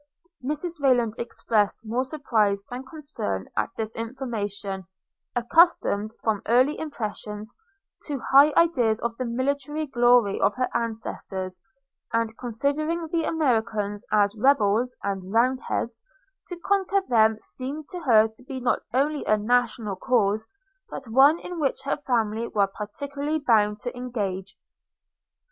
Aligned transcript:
Mrs 0.43 0.79
Rayland 0.81 1.13
expressed 1.19 1.77
more 1.83 2.03
surprise 2.03 2.63
than 2.67 2.83
concern 2.83 3.47
at 3.55 3.69
this 3.77 3.93
information: 3.95 4.87
accustomed, 5.35 6.15
from 6.23 6.41
early 6.47 6.79
impressions, 6.79 7.53
to 8.07 8.17
high 8.17 8.51
ideas 8.57 8.99
of 9.01 9.15
the 9.17 9.25
military 9.25 9.85
glory 9.85 10.41
of 10.41 10.55
her 10.55 10.67
ancestors, 10.73 11.61
and 12.11 12.35
considering 12.35 13.09
the 13.11 13.25
Americans 13.25 14.03
as 14.11 14.35
rebels 14.35 14.95
and 15.03 15.31
round 15.31 15.59
heads, 15.67 16.07
to 16.47 16.57
conquer 16.57 17.01
them 17.07 17.37
seemed 17.37 17.87
to 17.89 17.99
her 17.99 18.27
to 18.27 18.41
be 18.45 18.59
not 18.59 18.79
only 18.95 19.23
a 19.25 19.37
national 19.37 19.95
cause, 19.95 20.47
but 20.89 21.07
one 21.09 21.37
in 21.37 21.59
which 21.59 21.83
her 21.83 21.97
family 21.97 22.47
were 22.47 22.65
particularly 22.65 23.37
bound 23.37 23.79
to 23.81 23.95
engage. 23.95 24.57